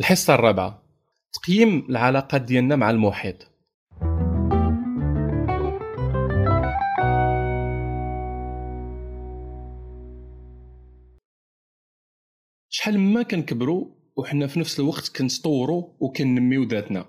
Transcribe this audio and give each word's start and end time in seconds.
الحصة 0.00 0.34
الرابعة 0.34 0.82
تقييم 1.32 1.86
العلاقات 1.90 2.42
ديالنا 2.42 2.76
مع 2.76 2.90
المحيط. 2.90 3.36
شحال 12.68 13.00
ما 13.00 13.22
كنكبروا 13.22 13.86
وحنا 14.16 14.46
في 14.46 14.60
نفس 14.60 14.80
الوقت 14.80 15.16
كنتطوروا 15.16 15.84
وكنميو 16.00 16.62
ذاتنا. 16.62 17.06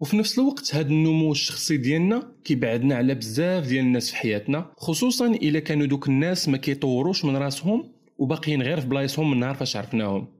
وفي 0.00 0.16
نفس 0.16 0.38
الوقت 0.38 0.74
هذا 0.74 0.88
النمو 0.88 1.32
الشخصي 1.32 1.76
ديالنا 1.76 2.32
كيبعدنا 2.44 2.94
على 2.94 3.14
بزاف 3.14 3.66
ديال 3.66 3.84
الناس 3.84 4.10
في 4.10 4.16
حياتنا 4.16 4.72
خصوصا 4.76 5.26
إلا 5.26 5.60
كانوا 5.60 5.86
دوك 5.86 6.08
الناس 6.08 6.48
ما 6.48 6.56
كيطوروش 6.56 7.24
من 7.24 7.36
راسهم 7.36 7.92
وباقيين 8.18 8.62
غير 8.62 8.80
في 8.80 8.86
بلايصهم 8.86 9.30
من 9.30 9.40
نهار 9.40 9.54
فاش 9.54 9.76
عرفناهم. 9.76 10.39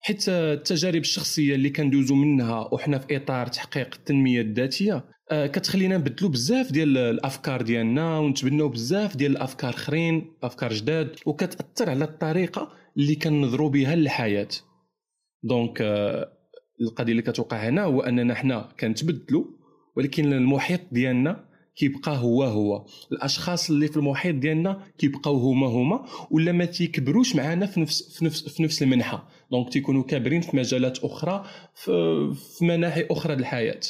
حيت 0.00 0.28
التجارب 0.28 1.00
الشخصية 1.00 1.54
اللي 1.54 1.70
كندوزو 1.70 2.14
منها 2.14 2.68
وحنا 2.72 2.98
في 2.98 3.16
إطار 3.16 3.46
تحقيق 3.46 3.94
التنمية 3.94 4.40
الذاتية 4.40 5.04
آه، 5.30 5.46
كتخلينا 5.46 5.96
نبدلو 5.98 6.28
بزاف 6.28 6.72
ديال 6.72 6.98
الأفكار 6.98 7.62
ديالنا 7.62 8.18
ونتبناو 8.18 8.68
بزاف 8.68 9.16
ديال 9.16 9.32
الأفكار 9.32 9.70
اخرين 9.70 10.32
أفكار 10.42 10.72
جداد 10.72 11.16
وكتأثر 11.26 11.90
على 11.90 12.04
الطريقة 12.04 12.72
اللي 12.96 13.14
كنظروا 13.14 13.70
بها 13.70 13.96
للحياة. 13.96 14.48
دونك 15.42 15.82
آه، 15.82 16.32
القضية 16.80 17.12
اللي 17.12 17.22
كتوقع 17.22 17.56
هنا 17.56 17.82
هو 17.82 18.00
أننا 18.00 18.34
حنا 18.34 18.68
كنتبدلوا 18.80 19.44
ولكن 19.96 20.32
المحيط 20.32 20.80
ديالنا 20.92 21.49
كيبقى 21.76 22.16
هو 22.18 22.42
هو. 22.44 22.84
الأشخاص 23.12 23.70
اللي 23.70 23.88
في 23.88 23.96
المحيط 23.96 24.34
ديالنا 24.34 24.82
كيبقاو 24.98 25.36
هما 25.36 25.66
هما 25.66 26.04
ولا 26.30 26.52
ما 26.52 26.64
تيكبروش 26.64 27.36
معنا 27.36 27.66
في 27.66 27.80
نفس 27.80 28.18
في 28.18 28.24
نفس 28.24 28.48
في 28.48 28.62
نفس 28.62 28.82
المنحة. 28.82 29.28
donc 29.50 29.72
تيكونوا 29.72 30.02
كابرين 30.02 30.40
في 30.40 30.56
مجالات 30.56 30.98
أخرى 30.98 31.44
في, 31.74 31.92
في 32.58 32.64
مناحي 32.64 33.06
أخرى 33.10 33.34
الحياة. 33.34 33.80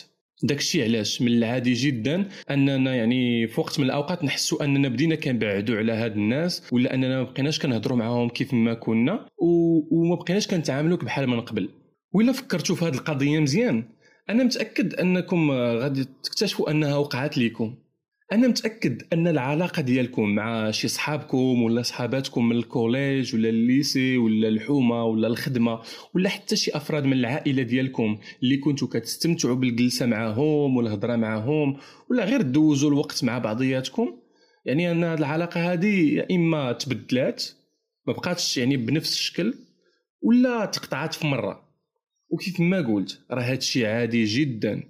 داكشي 0.43 0.83
علاش؟ 0.83 1.23
من 1.23 1.29
العادي 1.29 1.73
جدا 1.73 2.29
أننا 2.51 2.95
يعني 2.95 3.47
في 3.47 3.61
وقت 3.61 3.79
من 3.79 3.87
الأوقات 3.87 4.25
نحسوا 4.25 4.65
أننا 4.65 4.89
بدينا 4.89 5.15
كنبعدوا 5.15 5.77
على 5.77 5.93
هاد 5.93 6.13
الناس 6.13 6.63
ولا 6.73 6.95
أننا 6.95 7.09
ما 7.09 7.23
بقيناش 7.23 7.59
كنهضروا 7.59 7.97
معاهم 7.99 8.29
كيف 8.29 8.55
ما 8.55 8.75
كنا 8.75 9.27
وما 9.91 10.15
بقيناش 10.15 10.47
كنتعاملوا 10.47 10.97
بحال 10.97 11.27
من 11.27 11.41
قبل. 11.41 11.69
ولا 12.13 12.33
فكرتوا 12.33 12.77
في 12.77 12.85
هذه 12.85 12.95
القضية 12.95 13.39
مزيان. 13.41 13.85
أنا 14.31 14.45
متأكد 14.45 14.95
أنكم 14.95 15.51
غادي 15.51 16.05
تكتشفوا 16.05 16.71
أنها 16.71 16.97
وقعت 16.97 17.39
لكم 17.39 17.75
أنا 18.33 18.49
متأكد 18.49 19.03
أن 19.13 19.29
العلاقة 19.29 19.83
ديالكم 19.83 20.35
مع 20.35 20.71
شي 20.71 20.89
صحابكم 20.89 21.63
ولا 21.63 21.83
صحاباتكم 21.83 22.49
من 22.49 22.57
ال 22.57 22.67
collège 22.67 23.35
ولا 23.35 23.49
ال 23.49 23.61
lycée 23.61 24.19
ولا 24.19 24.49
الحومة 24.49 25.05
ولا 25.05 25.29
الخدمة 25.29 25.81
ولا 26.15 26.29
حتى 26.29 26.57
شي 26.57 26.71
أفراد 26.71 27.05
من 27.05 27.13
العائلة 27.13 27.63
ديالكم 27.63 28.19
اللي 28.43 28.57
كنتو 28.57 28.87
كتستمتعوا 28.87 29.55
بالجلسة 29.55 30.07
معاهم 30.07 30.77
والهضرة 30.77 31.17
معاهم 31.17 31.77
ولا 32.11 32.25
غير 32.25 32.43
دوزوا 32.43 32.91
الوقت 32.91 33.25
مع 33.25 33.39
بعضياتكم؟ 33.39 34.21
يعني 34.65 34.91
أن 34.91 35.05
العلاقة 35.05 35.73
هذه 35.73 36.15
يا 36.15 36.27
إما 36.31 36.73
تبدلات 36.73 37.45
ما 38.07 38.13
بقاتش 38.13 38.59
يعني 38.59 38.77
بنفس 38.77 39.13
الشكل 39.13 39.55
ولا 40.23 40.65
تقطعات 40.65 41.15
في 41.15 41.27
مرة. 41.27 41.70
وكيف 42.31 42.61
ما 42.61 42.81
قلت 42.81 43.21
راه 43.31 43.43
هادشي 43.43 43.87
عادي 43.87 44.25
جدا. 44.25 44.83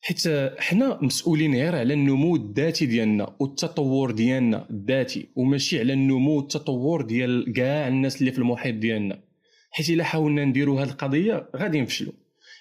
حيت 0.00 0.22
حنا 0.58 0.98
مسؤولين 1.02 1.54
غير 1.54 1.76
على 1.76 1.94
النمو 1.94 2.36
الذاتي 2.36 2.86
ديالنا 2.86 3.36
والتطور 3.40 4.10
ديالنا 4.10 4.66
الذاتي 4.70 5.28
وماشي 5.36 5.78
على 5.78 5.92
النمو 5.92 6.36
والتطور 6.36 7.02
ديال 7.02 7.52
كاع 7.52 7.88
الناس 7.88 8.20
اللي 8.20 8.32
في 8.32 8.38
المحيط 8.38 8.74
ديالنا. 8.74 9.22
حيت 9.70 9.90
إلا 9.90 10.04
حاولنا 10.04 10.44
نديروا 10.44 10.82
هذه 10.82 10.88
القضية 10.88 11.48
غادي 11.56 11.80
نفشلوا 11.80 12.12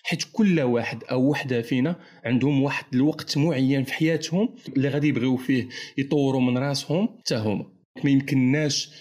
حيت 0.04 0.24
كل 0.34 0.60
واحد 0.62 1.04
أو 1.04 1.30
وحدة 1.30 1.62
فينا 1.62 1.96
عندهم 2.26 2.64
واحد 2.64 2.86
الوقت 2.94 3.38
معين 3.38 3.84
في 3.84 3.94
حياتهم 3.94 4.56
اللي 4.78 4.90
غادي 4.90 5.08
يبغيو 5.08 5.38
فيه 5.38 5.70
يطوروا 5.98 6.42
من 6.42 6.58
راسهم 6.58 7.10
حتى 7.20 7.36
هما. 7.36 7.66
ما 8.04 8.10
يمكنناش 8.10 8.92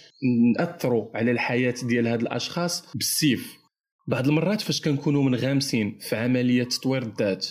ناثروا 0.56 1.16
على 1.16 1.30
الحياة 1.30 1.74
ديال 1.82 2.06
هاد 2.06 2.20
الأشخاص 2.20 2.96
بالسيف. 2.96 3.57
بعض 4.08 4.28
المرات 4.28 4.60
فاش 4.60 4.80
كنكونوا 4.80 5.22
منغمسين 5.22 5.98
في 6.00 6.16
عملية 6.16 6.64
تطوير 6.64 7.02
الذات 7.02 7.46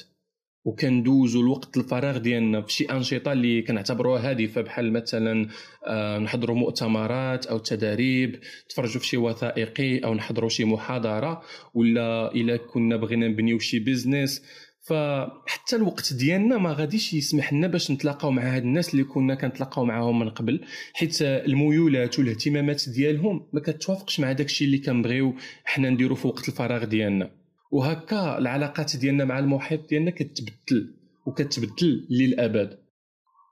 وكندوزو 0.66 1.42
الوقت 1.42 1.78
الفراغ 1.78 2.18
ديالنا 2.18 2.62
في 2.62 2.74
شي 2.74 2.86
أنشطة 2.86 3.32
اللي 3.32 3.62
كنعتبروها 3.62 4.30
هادفة 4.30 4.62
بحال 4.62 4.94
مثلا 4.94 5.50
آه، 5.88 6.20
نحضروا 6.20 6.56
مؤتمرات 6.56 7.46
أو 7.46 7.58
تداريب 7.58 8.40
تفرجوا 8.70 9.02
في 9.02 9.08
شي 9.08 9.18
وثائقي 9.18 10.00
أو 10.00 10.14
نحضروا 10.14 10.50
شي 10.50 10.66
محاضرة 10.66 11.42
ولا 11.74 12.32
إلا 12.36 12.58
كنا 12.58 12.96
بغينا 12.96 13.28
نبنيو 13.28 13.60
شي 13.60 13.80
بيزنس 13.80 14.42
فحتى 14.88 15.76
الوقت 15.76 16.14
ديالنا 16.14 16.58
ما 16.58 16.74
غاديش 16.74 17.14
يسمح 17.14 17.54
لنا 17.54 17.68
باش 17.68 17.92
نتلاقاو 17.92 18.32
مع 18.32 18.56
هاد 18.56 18.62
الناس 18.62 18.94
اللي 18.94 19.04
كنا 19.04 19.36
كنتلاقاو 19.36 19.86
معاهم 19.86 20.20
من 20.20 20.30
قبل 20.30 20.62
حيت 20.94 21.22
الميولات 21.22 22.20
والاهتمامات 22.20 22.90
ديالهم 22.90 23.48
ما 23.54 23.60
كتوافقش 23.60 24.20
مع 24.20 24.32
داكشي 24.32 24.66
اللي 24.66 24.78
كنبغيو 24.78 25.36
حنا 25.66 25.90
نديرو 25.90 26.16
في 26.16 26.28
وقت 26.28 26.50
الفراغ 26.50 26.84
ديالنا. 26.84 27.32
وهكا 27.72 28.38
العلاقات 28.38 28.96
ديالنا 28.96 29.26
مع 29.26 29.40
المحيط 29.40 29.90
ديالنا 29.90 30.12
كتبدل 30.12 30.94
وكتبدل 31.26 32.08
للأبد. 32.10 32.80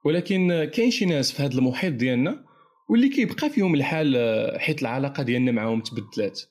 ولكن 0.06 0.70
كاين 0.74 0.92
شي 0.92 1.06
ناس 1.06 1.32
في 1.32 1.44
هذا 1.44 1.54
المحيط 1.54 1.94
ديالنا 1.94 2.46
واللي 2.90 3.10
كيبقى 3.10 3.50
فيهم 3.50 3.76
الحال 3.76 4.18
حيت 4.60 4.82
العلاقة 4.82 5.24
ديالنا 5.24 5.52
معاهم 5.52 5.82
تبدلات. 5.82 6.42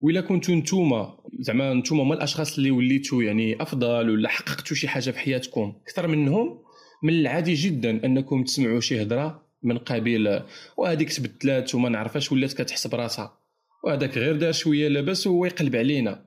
وإلا 0.00 0.20
كنتو 0.20 0.54
نتوما 0.54 1.18
زعما 1.40 1.74
نتوما 1.74 2.02
هما 2.02 2.14
الأشخاص 2.14 2.56
اللي 2.56 2.70
وليتو 2.70 3.20
يعني 3.20 3.62
أفضل 3.62 4.10
ولا 4.10 4.28
حققتوا 4.28 4.76
شي 4.76 4.88
حاجة 4.88 5.10
في 5.10 5.18
حياتكم؟ 5.18 5.74
أكثر 5.82 6.06
منهم 6.06 6.62
من 7.02 7.12
العادي 7.12 7.54
جدا 7.54 8.04
أنكم 8.04 8.44
تسمعوا 8.44 8.80
شي 8.80 9.02
هضره 9.02 9.48
من 9.62 9.78
قبيل 9.78 10.42
وهذيك 10.76 11.12
تبدلات 11.12 11.74
وما 11.74 11.88
نعرفاش 11.88 12.32
ولات 12.32 12.52
كتحسب 12.52 12.94
راسها. 12.94 13.38
وهذاك 13.84 14.18
غير 14.18 14.36
دار 14.36 14.52
شوية 14.52 14.88
لاباس 14.88 15.26
وهو 15.26 15.44
يقلب 15.44 15.76
علينا. 15.76 16.24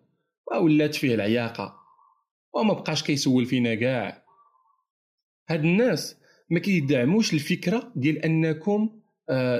ولات 0.61 0.95
فيه 0.95 1.15
العياقة. 1.15 1.75
وما 2.53 2.73
بقاش 2.73 3.03
كيسول 3.03 3.45
فينا 3.45 3.75
كاع. 3.75 4.25
هاد 5.49 5.63
الناس 5.63 6.15
ما 6.49 6.59
كيدعموش 6.59 7.33
الفكرة 7.33 7.91
ديال 7.95 8.17
أنكم 8.17 9.00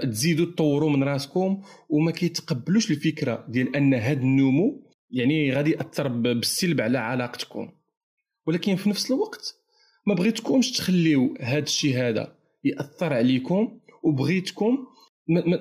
تزيدوا 0.04 0.46
تطوروا 0.46 0.90
من 0.90 1.04
راسكم 1.04 1.62
وما 1.90 2.12
كيتقبلوش 2.12 2.92
الفكرة 2.92 3.46
ديال 3.50 3.76
أن 3.76 3.94
هاد 3.94 4.22
النمو 4.22 4.92
يعني 5.10 5.54
غادي 5.54 5.72
يأثر 5.72 6.08
بالسلب 6.08 6.82
على 6.82 6.98
علاقتكم. 6.98 7.72
ولكن 8.48 8.76
في 8.76 8.90
نفس 8.90 9.12
الوقت 9.12 9.56
ما 10.08 10.14
بغيتكمش 10.14 10.72
تخليو 10.72 11.38
هاد 11.42 11.64
الشيء 11.64 11.98
هذا 11.98 12.36
يأثر 12.64 13.14
عليكم 13.14 13.80
وبغيتكم 14.04 14.88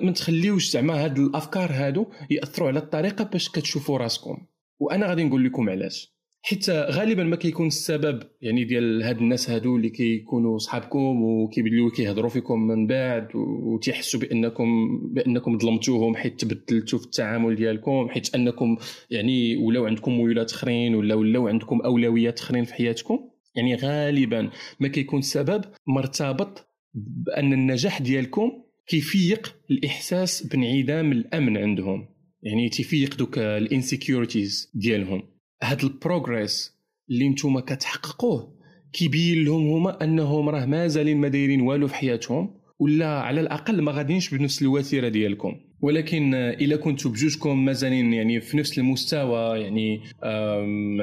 ما 0.01 0.11
تخليوش 0.11 0.69
زعما 0.69 1.05
هاد 1.05 1.19
الأفكار 1.19 1.71
هادو 1.71 2.05
يأثروا 2.29 2.67
على 2.67 2.79
الطريقة 2.79 3.23
باش 3.23 3.49
كتشوفوا 3.49 3.97
راسكم. 3.97 4.47
وأنا 4.79 5.07
غادي 5.07 5.23
نقول 5.23 5.45
لكم 5.45 5.69
علاش. 5.69 6.20
حيت 6.43 6.69
غالبا 6.69 7.23
ما 7.23 7.35
كيكون 7.35 7.67
السبب 7.67 8.23
يعني 8.41 8.63
ديال 8.63 9.03
هاد 9.03 9.17
الناس 9.17 9.49
هادو 9.49 9.75
اللي 9.75 9.89
كيكونوا 9.89 10.57
صحابكم 10.57 11.23
وكيبدلوا 11.23 11.91
كيهضروا 11.91 12.29
فيكم 12.29 12.67
من 12.67 12.87
بعد 12.87 13.27
وتيحسوا 13.35 14.19
بانكم 14.19 14.99
بأنكم 15.13 15.57
ظلمتوهم 15.57 16.15
حيت 16.15 16.39
تبدلتوا 16.39 16.99
في 16.99 17.05
التعامل 17.05 17.55
ديالكم 17.55 18.09
حيت 18.09 18.35
أنكم 18.35 18.77
يعني 19.09 19.57
ولاو 19.57 19.85
عندكم 19.85 20.17
ميولات 20.17 20.51
أخرين 20.51 20.95
ولا 20.95 21.15
ولاو 21.15 21.47
عندكم 21.47 21.81
أولويات 21.81 22.39
أخرين 22.39 22.63
في 22.63 22.73
حياتكم؟ 22.73 23.19
يعني 23.55 23.75
غالبا 23.75 24.49
ما 24.79 24.87
كيكون 24.87 25.19
السبب 25.19 25.65
مرتبط 25.87 26.67
بأن 26.93 27.53
النجاح 27.53 28.01
ديالكم 28.01 28.51
كيفيق 28.87 29.55
الإحساس 29.71 30.47
بانعدام 30.47 31.11
الأمن 31.11 31.57
عندهم. 31.57 32.07
يعني 32.43 32.69
تيفيق 32.69 33.15
دوك 33.15 33.37
ال 33.37 33.47
insecurities 33.47 34.71
ديالهم. 34.73 35.30
هاد 35.63 35.83
ال 35.83 35.93
progress 35.93 36.73
اللي 37.09 37.29
نتوما 37.29 37.61
كتحققوه 37.61 38.61
كيبين 38.93 39.43
لهم 39.45 39.67
هما 39.67 40.03
أنهم 40.03 40.49
راه 40.49 40.65
مازالين 40.65 41.17
ما 41.17 41.27
دايرين 41.27 41.61
والو 41.61 41.87
في 41.87 41.95
حياتهم 41.95 42.61
ولا 42.79 43.19
على 43.19 43.41
الأقل 43.41 43.81
ما 43.81 43.91
غاديينش 43.91 44.33
بنفس 44.33 44.61
الوتيرة 44.61 45.07
ديالكم. 45.07 45.55
ولكن 45.81 46.33
إلا 46.33 46.75
كنتوا 46.75 47.11
بجوجكم 47.11 47.65
مازالين 47.65 48.13
يعني 48.13 48.41
في 48.41 48.57
نفس 48.57 48.77
المستوى 48.77 49.59
يعني 49.59 50.01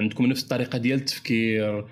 عندكم 0.01 0.27
نفس 0.27 0.43
الطريقة 0.43 0.79
ديال 0.79 0.99
التفكير 0.99 1.85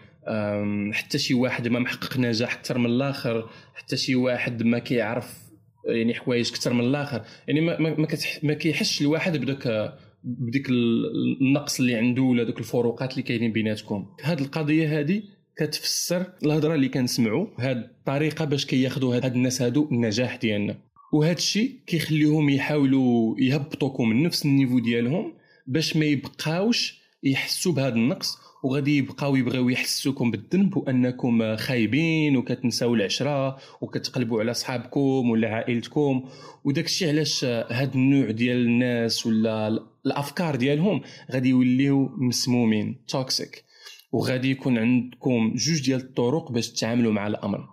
حتى 0.93 1.19
شي 1.19 1.35
واحد 1.35 1.69
ما 1.69 1.79
محقق 1.79 2.19
نجاح 2.19 2.55
أكثر 2.55 2.79
من 2.79 2.87
الآخر 2.87 3.51
حتى 3.75 3.97
شي 3.97 4.15
واحد 4.15 4.63
ما 4.63 4.79
كيعرف 4.79 5.47
يعني 5.89 6.15
حوايج 6.15 6.51
أكثر 6.51 6.73
من 6.73 6.81
الآخر. 6.81 7.23
يعني 7.49 7.61
ما 7.61 7.81
ما, 7.81 8.07
ما 8.43 8.55
كيحسش 8.55 9.01
الواحد 9.01 9.37
بداك 9.37 9.93
بديك 10.27 10.69
النقص 10.71 11.81
اللي 11.81 11.95
عنده 11.95 12.23
ولا 12.23 12.45
دوك 12.45 12.59
الفروقات 12.59 13.13
اللي 13.13 13.23
كاينين 13.23 13.53
بيناتكم. 13.53 14.07
هاد 14.23 14.41
القضية 14.41 14.99
هادي 14.99 15.25
كتفسر 15.57 16.27
الهضرة 16.45 16.75
اللي 16.75 16.89
كنسمعوا 16.89 17.47
هاد 17.59 17.77
الطريقة 17.77 18.45
باش 18.45 18.67
كياخذوا 18.67 19.17
هاد 19.17 19.35
الناس 19.35 19.63
هادو 19.63 19.89
النجاح 19.93 20.37
ديالنا. 20.37 20.79
وهذا 21.13 21.37
الشيء 21.37 21.73
كيخليهم 21.87 22.49
يحاولوا 22.49 23.41
يهبطوكم 23.41 24.09
لنفس 24.09 24.23
ال 24.23 24.45
niveau 24.45 24.79
ديالهم 24.79 25.33
باش 25.67 25.97
ما 25.97 26.05
يبقاوش 26.05 27.01
يحسوا 27.23 27.73
بهذا 27.73 27.95
النقص. 27.95 28.39
وغادي 28.67 28.97
يبقاو 28.97 29.37
يبغيو 29.37 29.69
يحسوكم 29.69 30.31
بالذنب 30.31 30.77
وأنكم 30.77 31.57
خايبين 31.57 32.37
وكتنساو 32.37 32.95
العشرة 32.95 33.59
وكتقلبوا 33.81 34.41
على 34.41 34.55
صحابكم 34.55 35.31
ولا 35.31 35.49
عائلتكم. 35.49 36.29
وداك 36.65 36.85
الشيء 36.85 37.09
علاش 37.09 37.45
هاد 37.45 37.95
النوع 37.95 38.31
ديال 38.31 38.57
الناس 38.57 39.27
ولا 39.27 39.69
الأفكار 40.07 40.57
ديالهم 40.57 41.01
غادي 41.33 41.49
يوليو 41.49 42.09
مسمومين 42.17 43.05
toxic 43.09 43.65
وغادي 44.13 44.51
يكون 44.51 44.79
عندكم 44.79 45.53
جوج 45.57 45.85
ديال 45.85 46.01
الطرق 46.01 46.53
باش 46.53 46.71
تتعاملوا 46.73 47.13
مع 47.13 47.27
الأمر. 47.27 47.69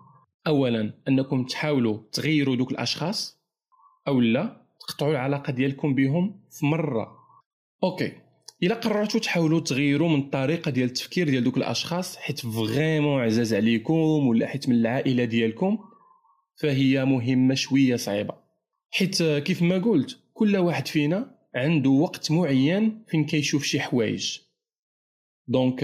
اولا 0.48 0.94
أنكم 1.08 1.44
تحاولوا 1.44 1.98
تغيروا 2.12 2.56
دوك 2.56 2.72
الأشخاص 2.72 3.40
أو 4.08 4.22
لا 4.22 4.62
تقطعوا 4.80 5.12
العلاقة 5.12 5.54
ديالكم 5.54 5.96
بهم 5.96 6.40
في 6.52 6.66
مرة. 6.66 7.18
OK. 7.84 8.23
إلا 8.64 8.76
قررتوا 8.76 9.20
تحاولوا 9.20 9.60
تغيروا 9.60 10.10
من 10.10 10.20
الطريقة 10.20 10.72
ديال 10.72 10.86
التفكير 10.86 11.30
ديال 11.30 11.44
دوك 11.44 11.58
الأشخاص 11.58 12.18
حيت 12.18 12.40
vraiment 12.40 13.22
عزاز 13.22 13.54
عليكم 13.54 14.28
ولا 14.28 14.48
حيت 14.48 14.70
من 14.70 14.76
العائلة 14.76 15.26
ديالكم 15.26 15.78
فهي 16.62 17.06
مهمة 17.06 17.56
شوية 17.56 17.96
صعيبة. 17.96 18.34
حيت 18.92 19.24
كيف 19.24 19.62
ما 19.62 19.78
قلت 19.78 20.20
كل 20.34 20.58
واحد 20.58 20.88
فينا 20.88 21.36
عنده 21.56 21.90
وقت 21.90 22.32
معين 22.32 23.04
فين 23.08 23.26
كيشوف 23.26 23.64
شي 23.64 23.80
حوايج. 23.80 24.38
donc 25.48 25.80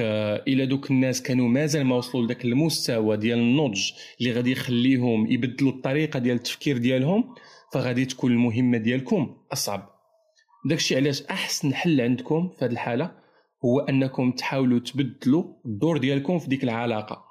إلى 0.48 0.66
دوك 0.66 0.92
الناس 0.92 1.22
كانوا 1.22 1.48
مازال 1.48 1.84
ما 1.86 1.96
وصلوا 1.96 2.26
لذاك 2.26 2.46
المستوى 2.46 3.18
ديال 3.18 3.40
النضج 3.40 3.92
اللي 4.22 4.32
غادي 4.32 4.52
يخليهم 4.52 5.32
يبدلوا 5.32 5.72
الطريقة 5.72 6.20
ديال 6.20 6.36
التفكير 6.36 6.78
ديالهم 6.78 7.36
فغادي 7.74 8.06
تكون 8.06 8.32
المهمة 8.32 8.78
ديالكم 8.78 9.38
أصعب. 9.54 9.99
داكشي 10.66 10.96
علاش 10.96 11.22
أحسن 11.22 11.74
حل 11.74 12.02
عندكم 12.02 12.50
في 12.50 12.66
هذه 12.66 12.72
الحالة 12.72 13.12
هو 13.66 13.80
أنكم 13.80 14.32
تحاولوا 14.32 14.80
تبدلوا 14.80 15.44
الدور 15.66 15.98
ديالكم 15.98 16.40
في 16.40 16.48
ديك 16.48 16.64
العلاقة. 16.64 17.26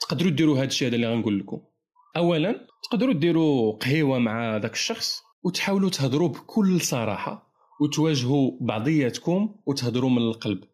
تقدروا 0.00 0.30
ديروا 0.30 0.58
هذا 0.58 0.64
الشيء 0.64 0.88
هذا 0.88 0.96
اللي 0.96 1.14
غنقول 1.14 1.38
لكم. 1.38 1.60
اولا 2.16 2.66
تقدروا 2.90 3.14
ديروا 3.14 3.72
قهيوة 3.72 4.18
مع 4.18 4.58
داك 4.58 4.72
الشخص 4.72 5.22
وتحاولوا 5.42 5.90
تهضروا 5.90 6.28
بكل 6.28 6.80
صراحة 6.80 7.52
وتواجهوا 7.80 8.50
بعضياتكم 8.60 9.54
وتهضروا 9.66 10.10
من 10.10 10.18
القلب. 10.18 10.64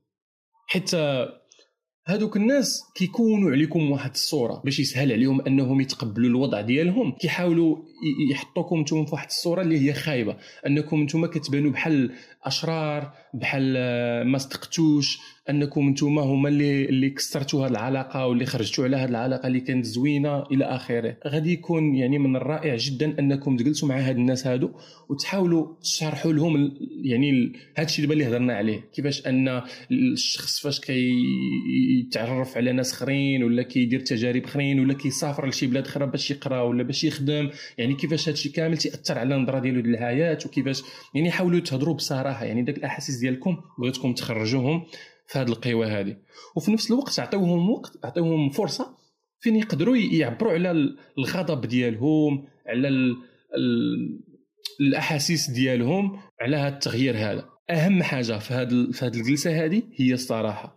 حيت 0.66 0.90
هادوك 2.08 2.36
الناس 2.36 2.82
كيكونوا 2.94 3.50
عليكم 3.50 3.90
واحد 3.90 4.10
الصورة 4.10 4.62
باش 4.64 4.80
يسهل 4.80 5.12
عليهم 5.12 5.40
أنهم 5.40 5.80
يتقبلوا 5.80 6.28
الوضع 6.30 6.60
ديالهم. 6.60 7.12
كيحاولوا 7.12 7.76
يحطوكم 8.30 8.80
نتوما 8.80 9.06
في 9.06 9.12
واحد 9.12 9.26
الصورة 9.26 9.62
اللي 9.62 9.78
هي 9.78 9.92
خايبة. 9.92 10.36
أنكم 10.66 11.02
نتوما 11.02 11.26
كتبانوا 11.26 11.70
بحال 11.70 12.12
أشرار 12.44 13.12
بحال 13.34 13.72
ما 14.26 14.38
صدقتوش. 14.38 15.18
أنكم 15.50 15.88
نتوما 15.88 16.22
هما 16.22 16.48
اللي 16.48 16.84
اللي 16.84 17.10
كسرتوا 17.10 17.66
هذه 17.66 17.70
العلاقة 17.70 18.26
واللي 18.26 18.46
خرجتوا 18.46 18.84
على 18.84 18.96
هذه 18.96 19.08
العلاقة 19.08 19.46
اللي 19.46 19.60
كانت 19.60 19.84
زوينة 19.84 20.42
إلى 20.42 20.64
آخره. 20.64 21.16
غادي 21.26 21.52
يكون 21.52 21.94
يعني 21.94 22.18
من 22.18 22.36
الرائع 22.36 22.76
جدا 22.76 23.18
أنكم 23.18 23.56
تجلسوا 23.56 23.88
مع 23.88 23.98
هاد 23.98 24.16
الناس 24.16 24.46
هادو 24.46 24.70
وتحاولوا 25.08 25.74
تشرحوا 25.82 26.32
لهم 26.32 26.74
يعني 27.02 27.52
هذا 27.76 27.86
الشيء 27.86 28.12
اللي 28.12 28.28
هضرنا 28.28 28.54
عليه. 28.54 28.80
كيفاش 28.92 29.26
أن 29.26 29.62
الشخص 29.90 30.60
فاش 30.60 30.80
كيتعرف 32.02 32.56
على 32.56 32.72
ناس 32.72 32.92
اخرين 32.92 33.44
ولا 33.44 33.62
كيدير 33.62 34.00
تجارب 34.00 34.44
اخرين 34.44 34.80
ولا 34.80 34.94
كيسافر 34.94 35.48
لشي 35.48 35.66
بلاد 35.66 35.86
أخرى 35.86 36.06
باش 36.06 36.30
يقرا 36.30 36.60
ولا 36.60 36.82
باش 36.82 37.04
يخدم. 37.04 37.50
يعني 37.78 37.94
كيفاش 37.94 38.28
هذا 38.28 38.32
الشيء 38.32 38.52
كامل 38.52 38.78
تاثر 38.78 39.18
على 39.18 39.34
النظرة 39.34 39.58
ديالو 39.58 39.80
للحياه 39.80 40.38
وكيفاش 40.46 40.82
يعني 41.14 41.30
حاولوا 41.30 41.60
تهضروا 41.60 41.94
بصراحة. 41.94 42.44
يعني 42.44 42.62
داك 42.62 42.78
الأحاسيس 42.78 43.16
ديالكم 43.16 43.56
بغيتكم 43.78 44.12
تخرجوهم 44.14 44.86
في 45.26 45.38
هذه 45.38 45.48
القوى 45.48 45.86
هذه 45.86 46.16
وفي 46.56 46.72
نفس 46.72 46.90
الوقت 46.90 47.20
عطيوهم 47.20 47.70
وقت 47.70 47.92
عطيوهم 48.04 48.50
فرصة 48.50 48.96
فين 49.40 49.56
يقدروا 49.56 49.96
يعبروا 49.96 50.52
على 50.52 50.94
الغضب 51.18 51.66
ديالهم 51.66 52.46
على 52.66 52.88
ال 52.88 53.16
ال 53.56 54.26
الأحاسيس 54.80 55.50
ديالهم 55.50 56.20
على 56.40 56.56
هذا 56.56 56.74
التغيير 56.74 57.16
هذا. 57.16 57.48
أهم 57.70 58.02
حاجة 58.02 58.38
في 58.38 58.54
هذه 58.54 58.90
في 58.92 59.04
هذه 59.04 59.16
الجلسة 59.16 59.64
هذه 59.64 59.82
هي 59.96 60.12
الصراحة 60.12 60.75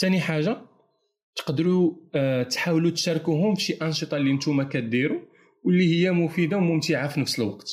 ثاني 0.00 0.20
حاجة 0.20 0.56
تقدروا 1.36 1.94
آه، 2.14 2.42
تحاولوا 2.42 2.90
تشاركوهم 2.90 3.54
في 3.54 3.62
شي 3.62 3.72
أنشطة 3.72 4.16
اللي 4.16 4.32
نتوما 4.32 4.64
كديروا 4.64 5.20
واللي 5.64 5.94
هي 5.94 6.10
مفيدة 6.10 6.56
وممتعة 6.56 7.08
في 7.08 7.20
نفس 7.20 7.38
الوقت. 7.38 7.68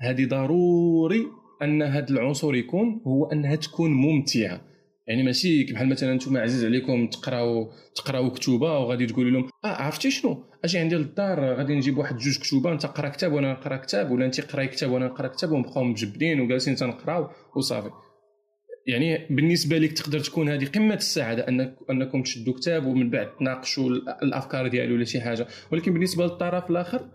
هذه 0.00 0.26
ضروري 0.26 1.26
أن 1.62 1.82
هذا 1.82 2.10
العنصر 2.10 2.54
يكون 2.54 3.02
هو 3.06 3.26
أنها 3.26 3.56
تكون 3.56 3.90
ممتعة. 3.90 4.60
يعني 5.06 5.22
ماشي 5.22 5.64
بحال 5.64 5.88
مثلا 5.88 6.14
نتوما 6.14 6.40
عزيز 6.40 6.64
عليكم 6.64 7.06
تقراو 7.06 7.72
تقراو 7.94 8.30
كتوبة 8.30 8.78
وغادي 8.78 9.06
تقولوا 9.06 9.30
لهم 9.30 9.50
آه 9.64 9.68
عرفتي 9.68 10.10
شنو؟ 10.10 10.44
أجي 10.64 10.78
عندي 10.78 10.94
للدار 10.94 11.54
غادي 11.54 11.74
نجيب 11.74 11.98
واحد 11.98 12.16
جوج 12.16 12.38
كتوبة 12.38 12.72
أنت 12.72 12.86
قرا 12.86 13.08
كتاب 13.08 13.32
وأنا 13.32 13.52
نقرا 13.52 13.76
كتاب 13.76 14.10
ولا 14.10 14.26
أنت 14.26 14.40
قراي 14.40 14.68
كتاب 14.68 14.90
وأنا 14.90 15.06
نقرا 15.06 15.28
كتاب 15.28 15.50
ونبقاو 15.50 15.84
مجبدين 15.84 16.40
وجالسين 16.40 16.74
تنقراو 16.74 17.28
وصافي. 17.56 17.90
يعني 18.86 19.26
بالنسبة 19.30 19.78
لك 19.78 19.92
تقدر 19.92 20.20
تكون 20.20 20.48
هذه 20.48 20.64
قمة 20.64 20.94
السعادة 20.94 21.48
انك 21.48 21.76
أنكم 21.90 22.22
تشدوا 22.22 22.54
كتاب 22.54 22.86
ومن 22.86 23.10
بعد 23.10 23.36
تناقشوا 23.36 23.88
الأفكار 24.22 24.68
ديالو 24.68 24.94
ولا 24.94 25.04
شي 25.04 25.20
حاجة. 25.20 25.46
ولكن 25.72 25.92
بالنسبة 25.92 26.24
للطرف 26.24 26.70
الآخر 26.70 27.08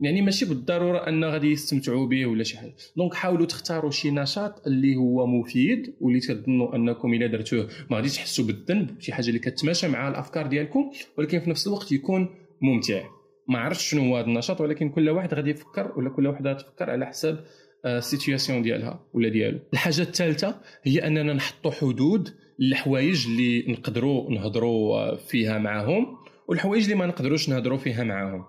يعني 0.00 0.22
ماشي 0.22 0.44
بالضرورة 0.44 0.98
أن 1.08 1.24
غادي 1.24 1.52
يستمتعوا 1.52 2.06
به 2.06 2.26
ولا 2.26 2.44
شي 2.44 2.58
حاجة. 2.58 2.74
دونك 2.96 3.14
حاولوا 3.14 3.46
تختاروا 3.46 3.90
شي 3.90 4.10
نشاط 4.10 4.66
اللي 4.66 4.96
هو 4.96 5.26
مفيد 5.26 5.94
واللي 6.00 6.20
تظنوا 6.20 6.76
أنكم 6.76 7.14
إلا 7.14 7.26
درتوه 7.26 7.68
ما 7.90 7.96
غاديش 7.96 8.16
تحسوا 8.16 8.44
بالذنب 8.44 9.00
شي 9.00 9.12
حاجة 9.12 9.28
اللي 9.28 9.38
كتماشى 9.38 9.88
مع 9.88 10.08
الأفكار 10.08 10.46
ديالكم 10.46 10.90
ولكن 11.18 11.40
في 11.40 11.50
نفس 11.50 11.66
الوقت 11.66 11.92
يكون 11.92 12.28
ممتع. 12.62 13.02
ما 13.48 13.58
عرفتش 13.58 13.90
شنو 13.90 14.02
هو 14.02 14.16
هذا 14.16 14.26
النشاط 14.26 14.60
ولكن 14.60 14.88
كل 14.88 15.10
واحد 15.10 15.34
غادي 15.34 15.50
يفكر 15.50 15.92
ولا 15.96 16.10
كل 16.10 16.26
وحده 16.26 16.52
تفكر 16.52 16.90
على 16.90 17.06
حساب 17.06 17.44
السيتوياسيون 17.86 18.58
آه، 18.58 18.62
ديالها 18.62 19.06
ولا 19.14 19.28
ديالو. 19.28 19.58
الحاجة 19.72 20.02
الثالثة 20.02 20.60
هي 20.82 21.06
أننا 21.06 21.32
نحطوا 21.32 21.70
حدود 21.70 22.28
للحوايج 22.58 23.26
اللي 23.26 23.64
نقدروا 23.68 24.32
نهضروا 24.32 25.16
فيها 25.16 25.58
معاهم 25.58 26.06
والحوايج 26.48 26.82
اللي 26.82 26.94
ما 26.94 27.06
نقدروش 27.06 27.48
نهضروا 27.48 27.78
فيها 27.78 28.04
معاهم. 28.04 28.44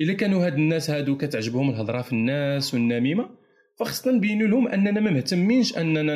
إلا 0.00 0.12
كانوا 0.12 0.46
هاد 0.46 0.54
الناس 0.54 0.90
هادو 0.90 1.16
كتعجبهم 1.16 1.70
الهضرة 1.70 2.02
في 2.02 2.12
الناس 2.12 2.74
والنميمة 2.74 3.28
فخصنا 3.78 4.12
نبينوا 4.12 4.48
لهم 4.48 4.68
أننا 4.68 5.00
ما 5.00 5.10
مهتمينش 5.10 5.78
أننا 5.78 6.14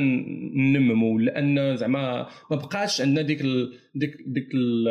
ننمموا 0.56 1.20
لأن 1.20 1.76
زعما 1.76 2.28
ما 2.50 2.56
بقاش 2.56 3.00
عندنا 3.00 3.22
ديك 3.22 3.40
ال 3.40 3.72
ديك 3.94 4.10
ديك 4.26 4.48
ال 4.54 4.88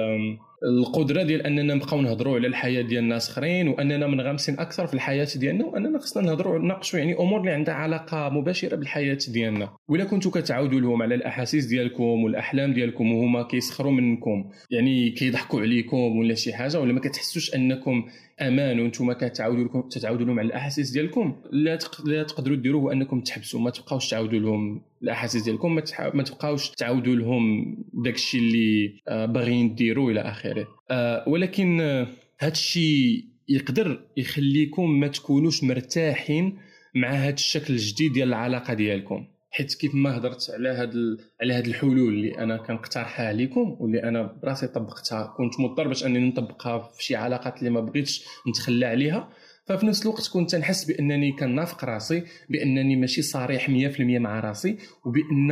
القدرة 0.65 1.23
ديال 1.23 1.41
أننا 1.41 1.73
نبقاو 1.73 2.01
نهضروا 2.01 2.35
على 2.35 2.47
الحياة 2.47 2.81
ديال 2.81 3.03
الناس 3.03 3.29
آخرين 3.29 3.67
وأننا 3.67 4.07
منغمسين 4.07 4.59
أكثر 4.59 4.87
في 4.87 4.93
الحياة 4.93 5.27
ديالنا 5.35 5.65
وأننا 5.65 5.99
خصنا 5.99 6.23
نهضروا 6.23 6.59
نناقشوا 6.59 6.99
يعني 6.99 7.13
أمور 7.19 7.39
اللي 7.39 7.51
عندها 7.51 7.73
علاقة 7.73 8.29
مباشرة 8.29 8.75
بالحياة 8.75 9.17
ديالنا. 9.27 9.69
ولا 9.87 10.03
كنتوا 10.03 10.31
كتعاودوا 10.31 10.79
لهم 10.79 11.01
على 11.01 11.15
الأحاسيس 11.15 11.65
ديالكم 11.65 12.03
والأحلام 12.03 12.73
ديالكم 12.73 13.11
وهما 13.11 13.43
كيسخروا 13.43 13.91
منكم 13.91 14.49
يعني 14.71 15.09
كيضحكوا 15.09 15.61
عليكم 15.61 16.17
ولا 16.17 16.35
شي 16.35 16.53
حاجة 16.53 16.79
ولا 16.79 16.93
ما 16.93 16.99
كتحسوش 16.99 17.55
أنكم 17.55 18.03
أمان 18.41 18.79
وأنتم 18.79 19.13
كتعاودوا 19.13 19.63
لكم 19.63 19.81
تتعاودوا 19.81 20.25
لهم 20.25 20.39
على 20.39 20.45
الأحاسيس 20.47 20.91
ديالكم 20.91 21.35
لا 21.51 21.79
لا 22.05 22.23
تقدروا 22.23 22.57
ديروه 22.57 22.93
انكم 22.93 23.21
تحبسوا 23.21 23.59
ما 23.59 23.69
تبقاوش 23.69 24.09
تعاودوا 24.09 24.39
لهم 24.39 24.81
الاحاسيس 25.03 25.43
ديالكم 25.43 25.75
ما 26.13 26.23
تبقاوش 26.23 26.69
تعاودوا 26.69 27.15
لهم 27.15 27.75
داكشي 27.93 28.37
اللي 28.37 29.01
آه، 29.07 29.25
باغيين 29.25 29.75
ديروا 29.75 30.11
إلى 30.11 30.21
آخره. 30.21 30.67
آه، 30.91 31.29
ولكن 31.29 31.81
آه، 31.81 32.07
هذا 32.39 32.51
الشيء 32.51 33.25
يقدر 33.49 34.01
يخليكم 34.17 34.99
ما 34.99 35.07
تكونوش 35.07 35.63
مرتاحين 35.63 36.57
مع 36.95 37.09
هذا 37.09 37.33
الشكل 37.33 37.73
الجديد 37.73 38.13
ديال 38.13 38.27
العلاقة 38.27 38.73
ديالكم. 38.73 39.27
حيت 39.55 39.73
كيف 39.73 39.95
ما 39.95 40.17
هضرت 40.17 40.51
على 40.53 40.69
هاد 40.69 40.93
ال... 40.95 41.19
على 41.41 41.53
هاد 41.53 41.65
الحلول 41.67 41.97
اللي 41.97 42.37
أنا 42.37 42.57
كنقترحها 42.57 43.27
عليكم 43.27 43.77
واللي 43.79 44.03
أنا 44.03 44.39
براسي 44.43 44.67
طبقتها 44.67 45.33
كنت 45.37 45.59
مضطر 45.59 45.87
باش 45.87 46.05
أنني 46.05 46.29
نطبقها 46.29 46.79
في 46.79 47.03
شي 47.03 47.15
علاقات 47.15 47.59
اللي 47.59 47.69
ما 47.69 47.81
بغيتش 47.81 48.25
نتخلى 48.49 48.85
عليها. 48.85 49.29
ففي 49.65 49.85
نفس 49.85 50.01
الوقت 50.01 50.29
كنت 50.33 50.55
نحس 50.55 50.85
بأنني 50.85 51.31
كنافق 51.31 51.85
راسي 51.85 52.23
بأنني 52.49 52.95
ماشي 52.95 53.21
صريح 53.21 53.67
100% 53.67 53.71
مع 53.99 54.39
راسي 54.39 54.77
وبأن 55.05 55.49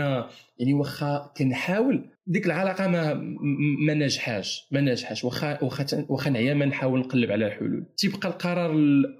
يعني 0.60 0.74
واخا 0.74 1.32
كنحاول 1.38 2.10
ديك 2.27 2.46
العلاقة 2.46 2.88
ما 2.88 3.13
ما 3.88 3.93
نجحاش 3.93 4.67
ما 4.72 4.82
نجحاش 4.82 5.24
واخا 5.24 5.63
واخا 5.63 6.05
واخا 6.10 6.29
نعيا 6.29 6.53
ما 6.53 6.65
نحاول 6.65 7.00
نقلب 7.00 7.32
على 7.32 7.48
الحلول. 7.48 7.86
تيبقى 7.98 8.29
القرار 8.29 8.72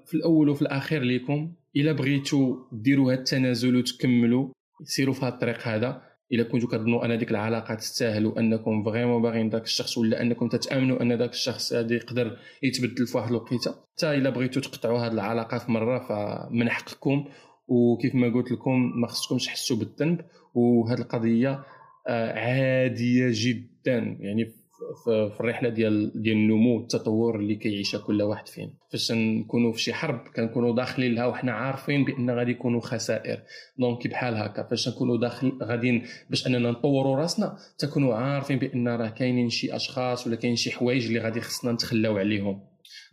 في 0.06 0.14
الأول 0.14 0.48
وفي 0.48 0.62
الأخير 0.62 1.02
ليكم 1.02 1.52
إلا 1.76 1.92
بغيتوا 1.92 2.56
ديروا 2.72 3.12
هذا 3.12 3.18
التنازل 3.18 3.76
وتكملوا 3.76 4.48
سيروا 4.84 5.14
في 5.14 5.24
هذا 5.24 5.34
الطريق 5.34 5.68
هذا. 5.68 6.02
إلا 6.34 6.42
كنتو 6.42 6.66
كتظنوا 6.66 7.04
أن 7.04 7.18
ديك 7.18 7.30
العلاقة 7.30 7.74
تستاهل 7.74 8.26
وأنكم 8.26 8.84
فريمون 8.84 9.22
باغيين 9.22 9.50
داك 9.50 9.62
الشخص 9.62 9.98
ولا 9.98 10.22
أنكم 10.22 10.48
تتأمنوا 10.48 11.02
أن 11.02 11.18
داك 11.18 11.30
الشخص 11.30 11.72
هذا 11.72 11.94
يقدر 11.94 12.36
يتبدل 12.62 13.06
في 13.06 13.16
واحد 13.16 13.28
الوقيتة؟ 13.28 13.74
حتى 13.96 14.14
إلا 14.14 14.30
بغيتوا 14.30 14.62
تقطعوا 14.62 14.98
هذه 14.98 15.12
العلاقة 15.12 15.58
في 15.58 15.72
مرة 15.72 15.98
فمن 15.98 16.70
حقكم. 16.70 17.24
وكيف 17.68 18.14
ما 18.14 18.34
قلت 18.34 18.52
لكم 18.52 18.92
ما 19.00 19.06
خصكمش 19.06 19.46
تحسوا 19.46 19.76
بالذنب. 19.76 20.20
وهذه 20.54 20.98
القضية 20.98 21.64
آه، 22.08 22.32
عادية 22.38 23.26
جدا. 23.30 24.16
يعني 24.20 24.63
في 25.04 25.40
الرحلة 25.40 25.68
ديال 25.68 26.22
ديال 26.22 26.36
النمو 26.36 26.76
والتطور 26.76 27.40
اللي 27.40 27.54
كيعيشها 27.54 27.98
كل 27.98 28.22
واحد 28.22 28.48
فينا 28.48 28.72
فاش 28.92 29.12
نكونوا 29.12 29.72
في 29.72 29.80
شي 29.80 29.92
حرب 29.94 30.20
كنكونوا 30.36 30.76
داخلين 30.76 31.14
لها 31.14 31.26
وحنا 31.26 31.52
عارفين 31.52 32.04
بأن 32.04 32.30
غادي 32.30 32.50
يكونوا 32.50 32.80
خسائر. 32.80 33.42
دونك 33.78 34.06
بحال 34.06 34.34
هكا. 34.36 34.62
فاش 34.62 34.88
نكونوا 34.88 35.16
داخل 35.16 35.58
غاديين 35.62 36.02
باش 36.30 36.46
أننا 36.46 36.70
نطوروا 36.70 37.16
راسنا 37.16 37.56
تكونوا 37.78 38.14
عارفين 38.14 38.58
بأن 38.58 38.88
راه 38.88 39.08
كاينين 39.08 39.48
شي 39.48 39.76
أشخاص 39.76 40.26
ولا 40.26 40.36
كاين 40.36 40.56
شي 40.56 40.70
حوايج 40.70 41.06
اللي 41.06 41.18
غادي 41.18 41.40
خصنا 41.40 41.72
نتخلاو 41.72 42.18
عليهم. 42.18 42.60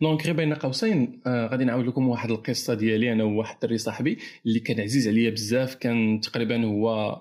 donc 0.01 0.25
غير 0.25 0.36
بين 0.36 0.54
قوسين 0.54 1.22
آه 1.28 1.48
غادي 1.48 1.63
نعاود 1.63 1.86
لكم 1.86 2.10
واحد 2.10 2.32
القصة 2.32 2.74
ديالي 2.74 3.13
أنا 3.13 3.24
وواحد 3.24 3.54
الدري 3.54 3.78
صاحبي 3.78 4.18
اللي 4.46 4.60
كان 4.60 4.80
عزيز 4.80 5.08
عليا 5.08 5.30
بزاف. 5.30 5.75
كان 5.75 6.20
تقريبا 6.24 6.66
هو 6.66 7.16